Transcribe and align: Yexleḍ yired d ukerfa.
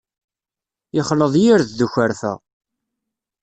Yexleḍ 0.95 1.33
yired 1.43 1.69
d 1.77 1.79
ukerfa. 1.85 2.33